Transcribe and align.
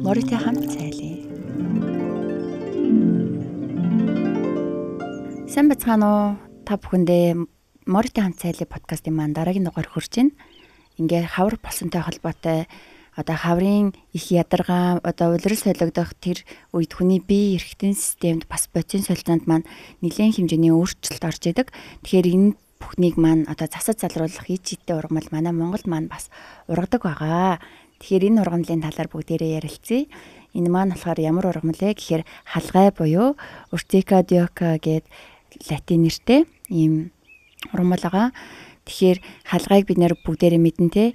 Моритой 0.00 0.40
хамт 0.40 0.64
цайлаа. 0.64 1.14
Сайн 5.44 5.68
бацгаана 5.68 6.08
уу? 6.08 6.26
Та 6.64 6.80
бүхэндээ 6.80 7.36
Моритой 7.84 8.24
хамт 8.24 8.40
цайлаа 8.40 8.64
подкастын 8.64 9.12
маань 9.12 9.36
дараагийн 9.36 9.68
дугаар 9.68 9.84
хүрч 9.92 10.08
байна. 10.16 10.32
Ингээ 10.96 11.28
хавар 11.28 11.60
болсонтой 11.60 12.00
холбоотой 12.00 12.64
одоо 13.12 13.36
хаврын 13.36 13.92
их 14.16 14.32
ядаргаа 14.32 15.04
одоо 15.04 15.36
улирал 15.36 15.60
солигдох 15.60 16.16
тэр 16.16 16.48
үед 16.72 16.96
хүний 16.96 17.20
бие 17.20 17.60
эрхтэн 17.60 17.92
системд 17.92 18.48
бас 18.48 18.72
бодис 18.72 19.04
солилцоонд 19.04 19.44
маань 19.44 19.68
нэлээд 20.00 20.40
хэмжээний 20.40 20.72
өөрчлөлт 20.72 21.28
орж 21.28 21.44
идэг. 21.44 21.68
Тэгэхээр 22.08 22.28
энэ 22.32 22.56
бүхнийг 22.80 23.20
маань 23.20 23.44
одоо 23.44 23.68
засаж 23.68 24.00
залруулах 24.00 24.48
ич 24.48 24.80
иттэй 24.80 24.96
ургамал 24.96 25.28
манай 25.28 25.52
Монголд 25.52 25.84
маань 25.84 26.08
бас 26.08 26.32
ургадаг 26.72 27.04
байгаа. 27.04 27.60
Тэгэхээр 28.00 28.32
энэ 28.32 28.40
ургамлын 28.40 28.80
талаар 28.80 29.08
бүгдээрээ 29.12 29.60
ярилцъя. 29.60 30.08
Энэ 30.56 30.72
маань 30.72 30.96
болохоор 30.96 31.20
ямар 31.20 31.52
ургамал 31.52 31.76
вэ 31.76 31.92
гэхээр 31.94 32.24
халгай 32.48 32.88
буюу 32.96 33.36
Urtica 33.68 34.24
dioica 34.24 34.80
гэдэг 34.80 35.04
латин 35.68 36.08
нэртэй 36.08 36.48
ийм 36.72 37.12
ургамал 37.76 38.00
байгаа. 38.00 38.28
Тэгэхээр 38.88 39.18
халгайг 39.44 39.84
бид 39.84 39.98
нэр 40.00 40.16
бүгдээрээ 40.16 40.58
мэдэн 40.64 40.88
те 40.88 41.12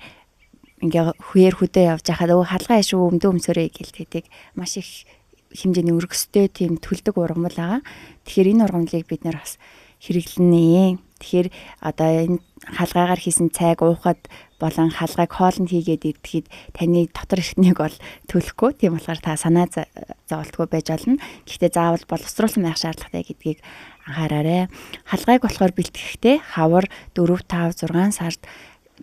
ингээ 0.85 1.17
хүээр 1.17 1.58
хөдөө 1.58 1.84
явж 1.98 2.05
хахад 2.05 2.38
өө 2.38 2.53
халгай 2.53 2.81
шүү 2.86 3.02
өмдөө 3.17 3.33
өмсөрөө 3.33 3.67
гэл 3.73 3.95
тэгдэг 3.95 4.25
маш 4.53 4.77
их 4.77 5.09
хэмжээний 5.58 5.95
өргөстэй 5.95 6.53
тийм 6.53 6.77
төлдөг 6.77 7.17
ургамал 7.17 7.55
байгаа. 7.58 7.81
Тэгэхээр 8.30 8.52
энэ 8.53 8.63
ургамлыг 8.70 9.09
бид 9.09 9.25
нэр 9.25 9.41
бас 9.41 9.58
хэрэглэнэ. 10.05 11.02
Тэгэхээр 11.19 11.47
одоо 11.79 12.09
энэ 12.27 12.39
халгаагаар 12.75 13.21
хийсэн 13.21 13.49
цайг 13.55 13.79
уухад 13.79 14.19
болон 14.59 14.91
халгааг 14.91 15.31
хоолнд 15.31 15.71
хийгээд 15.71 16.03
идэхэд 16.11 16.47
таны 16.75 17.07
дотор 17.11 17.39
ихнийг 17.39 17.79
бол 17.79 17.95
төлөхгүй. 18.27 18.71
Тийм 18.75 18.99
болохоор 18.99 19.19
та 19.23 19.39
санаа 19.39 19.71
зовлтгүй 20.27 20.67
байж 20.67 20.88
олно. 20.91 21.19
Гэхдээ 21.47 21.72
заавал 21.72 22.03
боловсруулсан 22.07 22.63
байх 22.67 22.80
шаардлагатай 22.80 23.23
гэдгийг 23.23 23.59
анхаараарай. 24.07 24.67
Халгааг 25.07 25.41
болохоор 25.44 25.73
бэлтгэхдээ 25.75 26.35
хавар 26.55 26.85
4 27.16 27.47
5 27.47 27.88
6 27.88 28.11
сард 28.11 28.41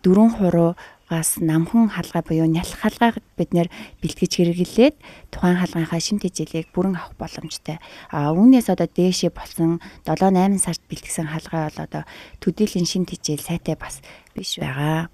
дөрвөн 0.04 0.30
хуруу 0.36 0.72
гаас 1.10 1.40
намхан 1.40 1.90
халгаа 1.90 2.22
буюу 2.22 2.46
нялх 2.46 2.72
халгааг 2.78 3.18
бид 3.36 3.50
нэр 3.52 3.68
бэлтгэж 4.00 4.32
хэрэглээд 4.38 4.96
тухайн 5.34 5.58
халгааныхаа 5.58 6.00
шин 6.00 6.18
тэжээлийг 6.22 6.70
бүрэн 6.72 6.96
авах 6.96 7.14
боломжтой. 7.18 7.82
А 8.10 8.32
үүнээс 8.32 8.70
одоо 8.70 8.86
дээшээ 8.86 9.30
болсон 9.34 9.82
7 10.06 10.30
8 10.30 10.58
сард 10.62 10.82
бэлтгэсэн 10.86 11.28
халгаа 11.28 11.68
бол 11.68 11.78
одоо 11.84 12.02
төдийлөн 12.40 12.86
шин 12.86 13.04
тэжээл 13.04 13.42
сайтай 13.42 13.76
бас 13.76 14.00
биш 14.32 14.56
байгаа. 14.56 15.10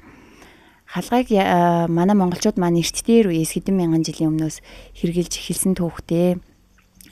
Халгааг 0.89 1.28
манай 1.92 2.17
монголчууд 2.17 2.56
маань 2.56 2.80
эрт 2.80 3.05
дээр 3.05 3.28
үеэс 3.28 3.58
хэдэн 3.58 3.77
мянган 3.77 4.06
жилийн 4.06 4.33
өмнөөс 4.33 4.64
хэрэгжилж 4.97 5.34
эхэлсэн 5.36 5.77
түүхтэй. 5.77 6.41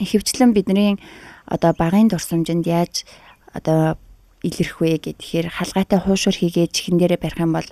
Ихэвчлэн 0.01 0.57
бидний 0.57 0.97
одоо 1.45 1.77
багын 1.77 2.09
дурсамжинд 2.09 2.65
яаж 2.65 3.05
одоо 3.53 4.01
илэрх 4.42 4.81
вэ 4.81 4.98
гэхээр 5.01 5.48
халгайтай 5.48 6.01
хуушур 6.01 6.37
хийгээд 6.37 6.75
чихэн 6.75 6.98
дээрээ 7.01 7.20
барих 7.20 7.41
юм 7.41 7.53
бол 7.56 7.69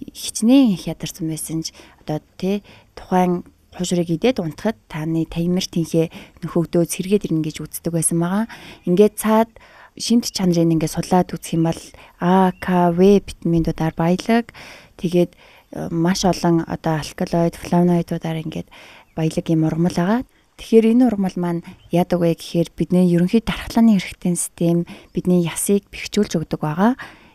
хичнээн 0.00 0.76
их 0.76 0.90
ядарсан 0.90 1.28
байсан 1.28 1.62
ч 1.64 1.72
одоо 2.04 2.20
тий 2.36 2.60
тухайн 2.98 3.46
хуушрыг 3.72 4.08
идээд 4.12 4.44
унтахад 4.44 4.76
таны 4.88 5.24
таймер 5.24 5.64
тэнхээ 5.64 6.12
нөхөгдөө 6.44 6.84
сэргээд 6.84 7.26
ирнэ 7.32 7.44
гэж 7.48 7.64
үздэг 7.64 7.92
байсан 7.92 8.20
байгаа. 8.20 8.44
Ингээд 8.84 9.14
цаад 9.16 9.50
шинт 9.96 10.28
чанарыг 10.28 10.68
ингээд 10.68 10.92
судлаад 10.92 11.32
үзэх 11.32 11.56
юм 11.56 11.64
бол 11.72 11.80
А, 12.20 12.52
К, 12.60 12.92
В 12.92 13.00
витаминуудаар 13.00 13.96
баялаг 13.96 14.52
тэгээд 15.00 15.32
э, 15.72 15.88
маш 15.88 16.24
олон 16.28 16.68
одоо 16.68 17.00
алкалоид, 17.00 17.56
флавоноидуудаар 17.56 18.44
ингээд 18.44 18.68
баялаг 19.16 19.44
юм 19.48 19.64
ургамал 19.64 19.96
байгаа. 19.96 20.20
Тэгэхээр 20.60 20.90
энэ 20.92 21.04
ургамал 21.08 21.36
маань 21.40 21.62
яадаг 21.90 22.18
вэ 22.20 22.36
гэхээр 22.36 22.68
бидний 22.76 23.08
ерөнхий 23.08 23.40
дархлааны 23.40 23.96
эрхтэн 23.96 24.36
систем 24.36 24.84
бидний 25.14 25.42
ясыг 25.44 25.88
бэхжүүлж 25.88 26.38
өгдөг 26.38 26.60
байгаа. 26.60 26.92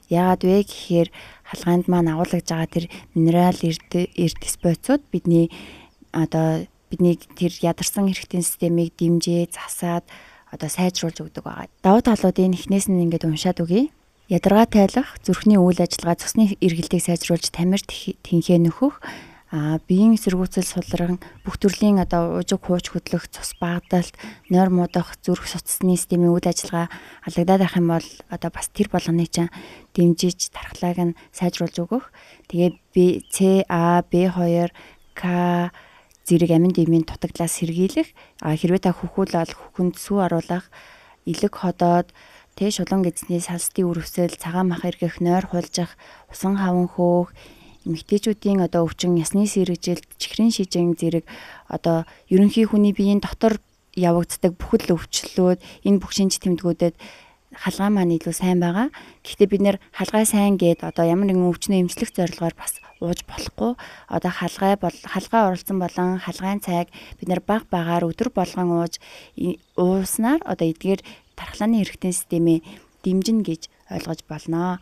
Яагаад 0.08 0.42
вэ 0.46 0.64
гэхээр 0.64 1.10
халгаанд 1.50 1.86
маань 1.92 2.12
агуулгаж 2.14 2.46
байгаа 2.48 2.70
тэр 2.70 2.86
минерал 3.18 3.60
эрт 3.60 4.42
спецууд 4.46 5.04
бидний 5.12 5.52
одоо 6.14 6.66
бидний 6.90 7.20
тэр 7.20 7.52
ядарсан 7.60 8.08
эрхтэн 8.08 8.42
системийг 8.42 8.96
дэмжээ, 8.96 9.52
засаад 9.52 10.08
одоо 10.52 10.70
сайжруулж 10.72 11.20
өгдөг 11.20 11.44
байгаа. 11.44 11.68
Давуу 11.84 12.02
талуудын 12.02 12.56
эхнээс 12.56 12.88
нь 12.88 13.04
ингээд 13.04 13.28
уншаад 13.28 13.60
өгье. 13.60 13.92
Ядаргаа 14.32 14.68
тайлах, 14.68 15.20
зүрхний 15.24 15.60
үйл 15.60 15.80
ажиллагаа, 15.80 16.20
цусны 16.20 16.56
эргэлтийг 16.60 17.04
сайжруулж 17.04 17.52
тамир 17.52 17.80
тэнхээ 17.84 18.60
нөхөх 18.60 19.00
а 19.48 19.80
биеийн 19.88 20.20
эсэргүүцэл 20.20 20.68
сулран 20.68 21.24
бүх 21.48 21.56
төрлийн 21.56 22.04
одоо 22.04 22.36
уужиг 22.36 22.68
хууч 22.68 22.92
хөдлөх 22.92 23.32
цус 23.32 23.56
багадалт 23.56 24.12
нойр 24.52 24.68
муудах 24.68 25.16
зүрх 25.24 25.48
судасны 25.48 25.96
системийн 25.96 26.36
үйл 26.36 26.52
ажиллагаа 26.52 26.92
алагдаад 27.24 27.62
байх 27.64 27.76
юм 27.80 27.88
бол 27.96 28.08
одоо 28.28 28.50
бас 28.52 28.68
тэр 28.76 28.92
болгоны 28.92 29.24
чинь 29.32 29.48
дэмжиж 29.96 30.52
тархлааг 30.52 31.00
нь 31.00 31.18
сайжруулж 31.32 31.80
өгөх. 31.80 32.12
Тэгээ 32.52 32.72
B 32.92 32.96
C 33.32 33.64
A 33.72 34.04
B2 34.04 34.68
К 35.16 35.72
зэрэг 36.28 36.52
амин 36.52 36.76
дэмийн 36.76 37.08
дутагдлаас 37.08 37.56
сэргийлэх. 37.56 38.12
А 38.44 38.52
хэрвээ 38.52 38.84
та 38.84 38.92
хөхүүл 38.92 39.32
бол 39.32 39.54
хөхөнд 39.56 39.96
сүү 39.96 40.28
оруулах, 40.28 40.68
илэг 41.24 41.56
ходоод 41.56 42.12
тэ 42.60 42.68
шулан 42.68 43.00
гэзний 43.00 43.40
салстын 43.40 43.88
үрвсэл, 43.88 44.36
цагаан 44.36 44.76
мах 44.76 44.84
эргэх, 44.84 45.24
нойр 45.24 45.48
хулжих, 45.48 45.96
усан 46.28 46.60
хаван 46.60 46.92
хөөх 46.92 47.32
эмэгтэйчүүдийн 47.88 48.60
одоо 48.68 48.84
өвчин 48.84 49.16
ясны 49.16 49.48
сэргэжил 49.48 50.04
чихрийн 50.20 50.52
шижин 50.52 51.00
зэрэг 51.00 51.26
одоо 51.72 52.04
ерөнхий 52.28 52.68
хүний 52.68 52.92
биеийн 52.92 53.24
дотор 53.24 53.64
явагддаг 53.96 54.54
бүхэл 54.60 54.94
өвчлөлүүд 54.94 55.60
энэ 55.88 56.00
бүх 56.04 56.12
шинж 56.14 56.38
тэмдгүүдэд 56.44 56.96
халгаа 57.58 57.90
маань 57.90 58.14
илүү 58.20 58.36
сайн 58.36 58.62
байгаа. 58.62 58.94
Гэхдээ 59.26 59.50
бид 59.50 59.64
нэр 59.66 59.78
халгаа 59.96 60.26
сайн 60.28 60.62
гээд 60.62 60.86
одоо 60.86 61.06
ямар 61.08 61.32
нэгэн 61.32 61.50
өвчнөө 61.50 61.82
эмчлэх 61.82 62.14
зорилгоор 62.14 62.54
бас 62.54 62.78
ууж 63.02 63.26
болохгүй. 63.26 63.72
Одоо 64.14 64.32
халгаа 64.32 64.78
бол 64.78 64.98
халгаа 65.02 65.42
оролцсон 65.50 65.78
болон 65.82 66.22
халгаан 66.22 66.62
цайг 66.62 66.94
бид 67.18 67.28
нэр 67.30 67.42
баг 67.42 67.66
багаар 67.74 68.06
өдөр 68.06 68.30
болгон 68.30 68.70
ууж 68.78 69.02
ууснаар 69.80 70.42
одоо 70.46 70.68
эдгээр 70.70 71.02
тархлааны 71.34 71.82
эрхтэн 71.82 72.14
системээ 72.14 72.62
дэмжин 73.02 73.42
гэж 73.42 73.70
ойлгож 73.90 74.22
болно. 74.30 74.78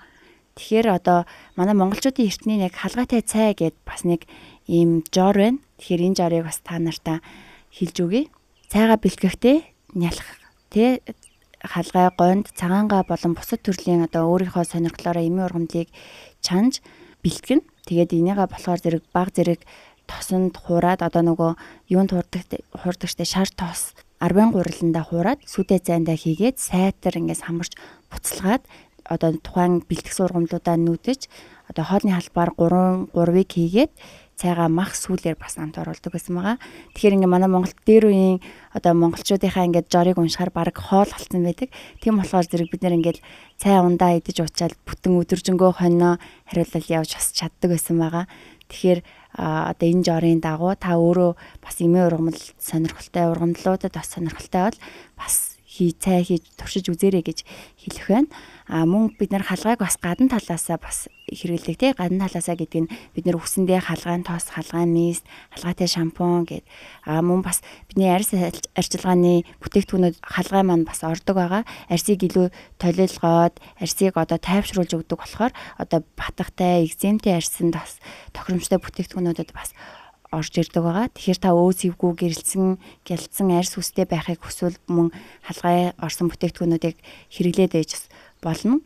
Тэгэхээр 0.55 0.87
одоо 0.87 1.27
манай 1.59 1.75
монголчуудын 1.75 2.31
эртний 2.31 2.55
нэг 2.55 2.79
халгаатай 2.79 3.19
цай 3.19 3.51
гэд 3.51 3.75
бас 3.83 4.07
нэг 4.07 4.23
ийм 4.71 5.03
жор 5.11 5.35
байна. 5.35 5.59
Тэгэхээр 5.83 6.05
энэ 6.07 6.15
жорыг 6.15 6.47
бас 6.47 6.63
та 6.63 6.79
нартаа 6.79 7.19
хэлж 7.75 7.95
өгье. 7.99 8.31
Цайгаа 8.71 8.95
бэлтгэхдээ 8.95 9.57
нялх 9.99 10.23
тэ 10.71 11.03
халгай 11.59 12.07
гонд 12.15 12.55
цагаанга 12.55 13.03
болон 13.03 13.35
бусад 13.35 13.67
төрлийн 13.67 14.07
одоо 14.07 14.31
өөрийнхөө 14.31 14.63
сонирхлоороо 14.63 15.27
эмийн 15.27 15.43
ургамлыг 15.43 15.91
чанж 16.39 16.79
бэлтгэн. 17.19 17.59
Тэгээд 17.83 18.15
энийгээ 18.15 18.47
болохоор 18.47 18.79
зэрэг 18.79 19.03
баг 19.11 19.35
зэрэг 19.35 19.59
тосонд 20.07 20.55
хураад 20.55 21.03
одоо 21.03 21.19
нөгөө 21.19 21.51
юунд 21.91 22.15
хурдаг 22.15 22.47
хурдагчтай 22.71 23.27
шар 23.27 23.49
тос 23.51 23.91
арбан 24.19 24.55
гуриланда 24.55 25.01
хураад 25.03 25.43
сүдэ 25.43 25.83
зайндаа 25.83 26.15
хийгээд 26.15 26.57
сайтар 26.61 27.19
ингээс 27.19 27.45
хамарч 27.45 27.73
буцалгаад 28.09 28.63
одоо 29.05 29.37
тухайн 29.39 29.85
бэлтгэх 29.85 30.13
сургамжлуудаа 30.13 30.75
нүүдэж 30.75 31.29
одоо 31.69 31.83
хоолны 31.85 32.13
халбаар 32.13 32.51
3 32.57 33.13
3-ыг 33.13 33.49
хийгээд 33.53 33.93
цайгаа 34.35 34.67
мах 34.67 34.91
сүүлээр 34.93 35.39
бас 35.39 35.55
амт 35.57 35.79
оруулдаг 35.79 36.11
байсан 36.11 36.35
байгаа. 36.35 36.57
Тэгэхээр 36.91 37.15
ингээ 37.23 37.31
манай 37.31 37.47
Монголд 37.47 37.79
дээр 37.87 38.11
үеийн 38.11 38.37
одоо 38.75 38.91
монголчуудынхаа 38.91 39.63
ингээ 39.71 39.87
жорыг 39.87 40.19
уншихаар 40.19 40.51
баг 40.51 40.75
хоол 40.75 41.07
болцсон 41.07 41.43
байдаг. 41.47 41.71
Тийм 42.03 42.19
болохоор 42.19 42.43
зэрэг 42.43 42.67
бид 42.67 42.83
нэр 42.83 42.99
ингээл 42.99 43.23
цай 43.55 43.79
ундаа 43.79 44.19
идэж 44.19 44.43
уучаад 44.43 44.75
бүтэн 44.83 45.15
өдөржингөө 45.23 45.71
хоньно 45.79 46.19
хариулал 46.51 46.91
явж 46.99 47.15
бас 47.15 47.31
чаддаг 47.31 47.69
байсан 47.71 47.95
байгаа. 47.95 48.27
Тэгэхээр 48.67 48.99
одоо 49.39 49.87
энэ 49.87 50.03
жорын 50.03 50.43
дагуу 50.43 50.75
та 50.75 50.99
өөрөө 50.99 51.31
бас 51.63 51.75
эмээ 51.79 52.03
ургамал 52.11 52.39
сонирхолтой 52.59 53.25
ургамлуудад 53.31 53.93
бас 53.95 54.11
сонирхолтой 54.11 54.61
бол 54.67 54.79
бас 55.15 55.55
хий 55.63 55.95
цай 55.95 56.23
хийж 56.23 56.43
туршиж 56.59 56.91
үзээрэй 56.91 57.23
гэж 57.23 57.39
хэлэх 57.79 58.07
байна. 58.07 58.31
А 58.65 58.81
мөн 58.89 59.13
бид 59.13 59.29
нар 59.29 59.45
халгааг 59.45 59.77
бас 59.77 59.93
гадна 60.01 60.25
талаасаа 60.25 60.81
бас 60.81 61.05
хэрэглэдэг 61.29 61.77
тий 61.77 61.91
гадна 61.93 62.25
талаасаа 62.25 62.57
гэдэг 62.57 62.81
нь 62.81 62.91
бид 63.13 63.25
нар 63.29 63.37
үсэндээ 63.37 63.77
халгаан 63.77 64.25
тоос, 64.25 64.49
халгаан 64.49 64.89
мис, 64.89 65.21
халгаатай 65.53 65.85
шампунь 65.85 66.49
гэд 66.49 66.65
а 67.05 67.21
мөн 67.21 67.45
бас 67.45 67.61
бидний 67.85 68.09
арьс 68.09 68.33
арчилгааны 68.33 69.45
бүтээгдэхүүнүүд 69.61 70.17
халгаа 70.17 70.63
маань 70.65 70.81
бас 70.81 71.05
ордог 71.05 71.37
байгаа. 71.37 71.63
Арьсыг 71.93 72.25
илүү 72.25 72.49
толилгоод, 72.81 73.53
арьсыг 73.77 74.17
одоо 74.17 74.41
тайвшруулж 74.41 74.97
өгдөг 74.97 75.21
болохоор 75.21 75.53
одоо 75.77 76.01
батгатай, 76.17 76.89
экземтэй 76.89 77.37
арьсанд 77.37 77.77
бас 77.77 78.01
тохиромжтой 78.33 78.81
бүтээгдэхүүнүүдэд 78.81 79.53
бас 79.53 79.77
орж 80.35 80.57
ирдэг 80.59 80.83
байгаа. 80.83 81.07
Тэгэхээр 81.13 81.39
та 81.39 81.55
өөсөвгүй 81.55 82.11
гэрэлсэн, 82.17 82.81
гялцсан 83.07 83.47
арьс 83.55 83.77
үстэй 83.79 84.09
байхыг 84.09 84.43
хүсвэл 84.43 84.77
мөн 84.89 85.13
халгай 85.47 85.95
орсон 86.01 86.27
бүтээгдэхүүнүүдийг 86.27 86.97
хэрэглээд 87.31 87.71
байж 87.71 87.91
болно. 88.41 88.81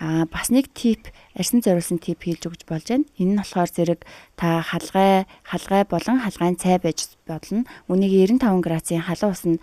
А 0.00 0.24
бас 0.24 0.48
нэг 0.48 0.72
тип 0.72 1.08
арьсан 1.36 1.60
зориулсан 1.60 2.00
тип 2.00 2.24
хийж 2.24 2.46
өгч 2.48 2.64
болж 2.64 2.86
байна. 2.88 3.04
Энэ 3.20 3.36
нь 3.36 3.40
болохоор 3.40 3.68
зэрэг 3.68 4.00
та 4.36 4.64
халгай 4.64 5.28
халгай 5.44 5.82
болон 5.84 6.24
халгайн 6.24 6.56
цай 6.56 6.80
байж 6.80 7.10
болно. 7.28 7.68
Үнийг 7.84 8.12
95 8.16 8.64
градусын 8.64 9.04
халуун 9.04 9.34
усанд 9.36 9.60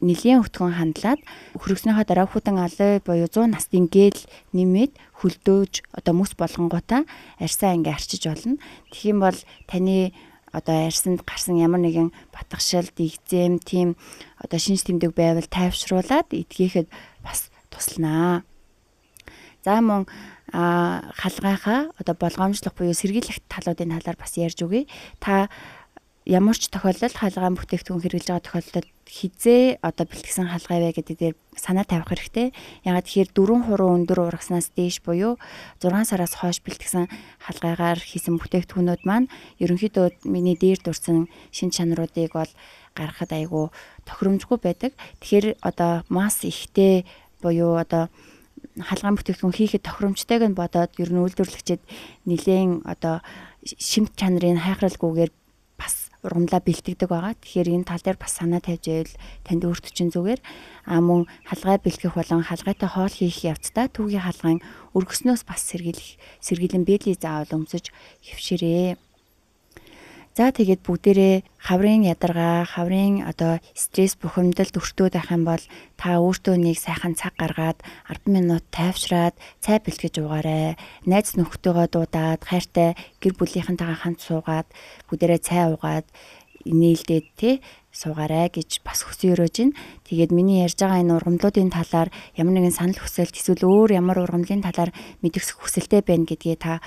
нэлийн 0.00 0.40
өтгөн 0.46 0.78
хандлаад 0.78 1.20
хөргснөөхөө 1.58 2.06
дараа 2.06 2.26
хүтэн 2.30 2.56
алой 2.56 3.02
буюу 3.02 3.26
100 3.26 3.50
настын 3.50 3.90
гээл 3.90 4.20
нэмээд 4.54 4.94
хөлдөөж 5.18 5.74
одоо 5.90 6.14
мөс 6.14 6.38
болгонгуудаа 6.38 7.02
арьсаа 7.42 7.74
ингээ 7.74 7.98
арчиж 7.98 8.22
болно. 8.30 8.62
Юм 9.02 9.18
бол 9.18 9.38
таны 9.66 10.14
одоо 10.54 10.86
арьсанд 10.86 11.26
гарсан 11.26 11.58
ямар 11.58 11.82
нэгэн 11.82 12.14
батгшил, 12.30 12.86
дэгзэм, 12.94 13.58
тийм 13.58 13.98
одоо 14.38 14.58
шинж 14.58 14.86
тэмдэг 14.86 15.12
байвал 15.12 15.44
тайвшруулад 15.50 16.30
эдгээхэд 16.30 16.88
бас 17.26 17.50
тусланаа. 17.68 18.46
За 19.68 19.84
мөн 19.84 20.08
халгайхаа 20.48 21.92
одоо 22.00 22.16
болгоомжлох 22.16 22.72
буюу 22.72 22.96
сэргийлэх 22.96 23.44
талуудын 23.52 23.92
талаар 24.00 24.16
бас 24.16 24.32
ярьж 24.40 24.64
өгье. 24.64 24.88
Та 25.20 25.52
ямар 26.24 26.56
ч 26.56 26.72
тохиолдолд 26.72 27.12
хаалгаан 27.12 27.52
бүтээгдэхүүн 27.52 28.00
хэрэглэж 28.00 28.32
байгаа 28.32 28.48
тохиолдолд 28.48 28.88
хизээ 29.04 29.84
одоо 29.84 30.08
бэлтгэсэн 30.08 30.48
хаалгаа 30.48 30.88
вэ 30.88 30.96
гэдэг 30.96 31.16
дээр 31.20 31.34
санаа 31.52 31.84
тавих 31.84 32.08
хэрэгтэй. 32.08 32.56
Ягаад 32.88 33.04
тэгэхээр 33.12 33.30
дөрвөн 33.36 33.62
хуруу 33.68 33.92
өндөр 33.92 34.24
ургаснаас 34.24 34.72
дээш 34.72 35.04
буюу 35.04 35.36
6 35.84 35.92
сараас 36.08 36.32
хойш 36.40 36.64
бэлтгэсэн 36.64 37.12
хаалгаагаар 37.44 38.00
хийсэн 38.00 38.40
бүтээгдэхүүнүүд 38.40 39.04
маань 39.04 39.28
ерөнхийдөө 39.60 40.24
миний 40.24 40.56
дээр 40.56 40.80
дурсан 40.80 41.28
шин 41.52 41.68
чанаруудыг 41.68 42.32
бол 42.32 42.48
гаргахад 42.96 43.36
айгүй 43.36 43.68
тохиромжгүй 44.08 44.58
байдаг. 44.64 44.96
Тэгэхээр 45.20 45.60
одоо 45.60 46.08
масс 46.08 46.40
ихтэй 46.40 47.04
буюу 47.44 47.76
одоо 47.76 48.08
халгаан 48.76 49.16
бүтээгдэхүүн 49.16 49.56
хийхэд 49.56 49.86
тохиромжтойг 49.88 50.42
нь 50.44 50.58
бодоод 50.58 50.92
ер 51.00 51.10
нь 51.10 51.22
үйлдвэрлэгчид 51.24 51.82
нэлээд 52.28 52.84
одоо 52.84 53.24
шимт 53.64 54.12
чанарыг 54.20 54.60
хайхралгүйгээр 54.60 55.32
бас 55.78 56.10
ургамлаа 56.26 56.60
бэлтгэдэг 56.62 57.08
байгаа. 57.08 57.34
Тэгэхээр 57.38 57.68
энэ 57.78 57.88
тал 57.88 58.02
дээр 58.02 58.18
бас 58.18 58.34
санаа 58.34 58.58
тавьж 58.58 58.84
байвал 58.90 59.14
танд 59.46 59.62
өөрт 59.64 59.86
чинь 59.94 60.10
зүгээр 60.10 60.40
а 60.90 60.98
мөн 60.98 61.30
халгай 61.46 61.78
бэлтгэх 61.78 62.14
болон 62.18 62.42
халгайтай 62.42 62.90
хоол 62.90 63.14
хийх 63.14 63.46
явцдаа 63.46 63.86
түүгийн 63.86 64.26
халгаан 64.26 64.58
өргөснөөс 64.98 65.42
бас 65.46 65.62
сэргийлэх 65.62 66.18
сэргийлэн 66.42 66.82
бэлий 66.82 67.14
заавал 67.14 67.62
өмсөж 67.62 67.94
хөвшөрөө. 68.26 69.07
За 70.38 70.54
тэгээд 70.54 70.86
бүгдээрээ 70.86 71.42
хаврын 71.58 72.06
ядаргаа, 72.06 72.62
хаврын 72.62 73.26
одоо 73.26 73.58
стресс 73.74 74.14
бухимдалд 74.14 74.70
өртөөд 74.70 75.18
байх 75.18 75.34
юм 75.34 75.42
бол 75.42 75.58
та 75.98 76.22
өөртөө 76.22 76.54
нэг 76.62 76.78
сайхан 76.78 77.18
цаг 77.18 77.34
гаргаад 77.42 77.82
10 78.06 78.30
минут 78.30 78.62
тайвшраад 78.70 79.34
цай 79.58 79.82
бэлтгэж 79.82 80.22
уугаарай. 80.22 80.78
Найз 81.10 81.34
нөхдөөгөө 81.34 81.86
дуудаад 81.90 82.46
хайртай 82.46 82.94
гэр 83.18 83.34
бүлийнхэнтэйгээ 83.34 83.98
хамт 83.98 84.22
суугаад 84.22 84.70
бүгдээрээ 85.10 85.40
цай 85.42 85.74
уугаад 85.74 86.06
нээлдээд 86.62 87.26
тий 87.34 87.54
суугаарай 87.90 88.46
гэж 88.54 88.86
бас 88.86 89.02
хүсээрөөж 89.10 89.54
байна. 89.58 89.74
Тэгээд 90.06 90.30
миний 90.30 90.62
ярьж 90.62 90.78
байгаа 90.78 91.02
энэ 91.02 91.18
ургамлуудын 91.18 91.74
талаар 91.74 92.14
ямар 92.38 92.54
нэгэн 92.54 92.78
санал 92.78 93.00
хүсэлт 93.02 93.34
эсвэл 93.34 93.66
өөр 93.66 93.90
ямар 93.98 94.22
ургамлын 94.22 94.62
талаар 94.62 94.94
мэдэх 95.18 95.42
хүсэлтэй 95.58 96.06
байна 96.06 96.30
гэдгээ 96.30 96.56
та 96.62 96.78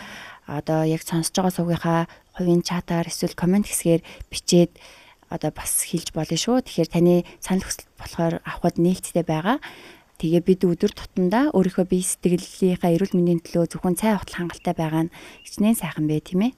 одоо 0.48 0.84
яг 0.84 1.02
сонсож 1.04 1.36
байгаа 1.36 1.52
сувгийнхаа 1.52 2.02
хувийн 2.36 2.62
чатаар 2.64 3.08
эсвэл 3.08 3.36
комент 3.36 3.68
хэсгээр 3.68 4.02
бичээд 4.32 4.72
одоо 5.32 5.52
бас 5.56 5.88
хэлж 5.88 6.12
болно 6.12 6.38
шүү. 6.38 6.62
Тэгэхээр 6.68 6.90
таны 6.92 7.24
санал 7.40 7.64
хүсэл 7.64 7.88
болохоор 7.96 8.44
авахд 8.44 8.78
нээлттэй 8.78 9.24
байгаа. 9.24 9.64
Тэгээ 10.20 10.42
бид 10.46 10.62
өдөр 10.68 10.92
тутамдаа 10.94 11.50
өөрийнхөө 11.56 11.86
бие 11.88 12.06
сэтгэлийнхаа 12.06 12.94
эрүүл 12.94 13.16
мэндийн 13.18 13.42
төлөө 13.42 13.74
зөвхөн 13.74 13.98
цай 13.98 14.14
хутал 14.20 14.46
хангалттай 14.46 14.76
байгаа 14.78 15.10
нь 15.10 15.14
хичнээн 15.48 15.80
сайхан 15.80 16.06
бэ 16.06 16.22
тийм 16.22 16.42
ээ. 16.46 16.54